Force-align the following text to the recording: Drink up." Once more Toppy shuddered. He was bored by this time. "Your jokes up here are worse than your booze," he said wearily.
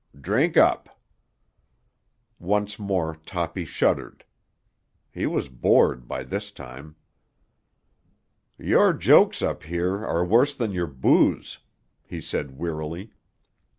Drink 0.19 0.57
up." 0.57 0.99
Once 2.39 2.79
more 2.79 3.17
Toppy 3.23 3.65
shuddered. 3.65 4.25
He 5.11 5.27
was 5.27 5.47
bored 5.47 6.07
by 6.07 6.23
this 6.23 6.49
time. 6.49 6.95
"Your 8.57 8.93
jokes 8.93 9.43
up 9.43 9.61
here 9.61 10.03
are 10.03 10.25
worse 10.25 10.55
than 10.55 10.71
your 10.71 10.87
booze," 10.87 11.59
he 12.01 12.19
said 12.19 12.57
wearily. 12.57 13.11